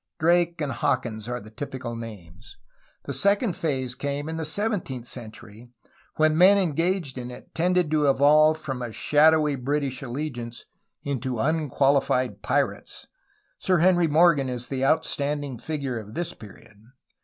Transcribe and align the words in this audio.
> 0.11 0.19
Drake 0.19 0.59
and 0.61 0.71
Hawkins 0.71 1.29
are 1.29 1.39
the 1.39 1.51
typical 1.51 1.95
names. 1.95 2.57
The 3.05 3.13
second 3.13 3.55
phase 3.55 3.93
came 3.93 4.27
in 4.27 4.37
the 4.37 4.45
seventeenth 4.45 5.05
century, 5.05 5.69
when 6.15 6.31
the 6.31 6.37
men 6.37 6.57
engaged 6.57 7.19
in 7.19 7.29
it 7.29 7.53
tended 7.53 7.91
to 7.91 8.09
evolve 8.09 8.57
from 8.57 8.81
a 8.81 8.91
shadowy 8.91 9.55
British 9.55 10.01
allegiance 10.01 10.65
into 11.03 11.37
unqualified 11.37 12.41
pirates. 12.41 13.05
Sir 13.59 13.77
Henry 13.77 14.07
Morgan 14.07 14.49
is 14.49 14.69
the 14.69 14.83
outstanding 14.83 15.59
figure 15.59 15.99
of 15.99 16.15
this 16.15 16.33
period. 16.33 16.81